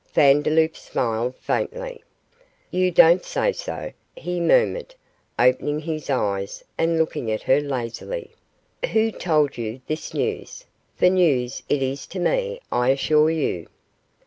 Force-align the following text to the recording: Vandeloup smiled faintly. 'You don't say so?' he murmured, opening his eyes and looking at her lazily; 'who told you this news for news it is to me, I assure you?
Vandeloup 0.15 0.75
smiled 0.75 1.35
faintly. 1.35 2.01
'You 2.71 2.89
don't 2.89 3.23
say 3.23 3.51
so?' 3.51 3.91
he 4.17 4.39
murmured, 4.39 4.95
opening 5.37 5.79
his 5.81 6.09
eyes 6.09 6.63
and 6.75 6.97
looking 6.97 7.29
at 7.31 7.43
her 7.43 7.61
lazily; 7.61 8.31
'who 8.93 9.11
told 9.11 9.59
you 9.59 9.79
this 9.85 10.11
news 10.11 10.65
for 10.95 11.07
news 11.07 11.61
it 11.69 11.83
is 11.83 12.07
to 12.07 12.19
me, 12.19 12.59
I 12.71 12.89
assure 12.89 13.29
you? 13.29 13.67